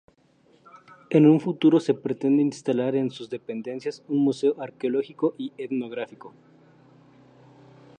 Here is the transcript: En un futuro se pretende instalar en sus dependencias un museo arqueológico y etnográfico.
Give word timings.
En 1.11 1.27
un 1.27 1.39
futuro 1.39 1.79
se 1.79 1.93
pretende 1.93 2.41
instalar 2.41 2.95
en 2.95 3.11
sus 3.11 3.29
dependencias 3.29 4.01
un 4.07 4.17
museo 4.17 4.59
arqueológico 4.59 5.35
y 5.37 5.53
etnográfico. 5.59 6.33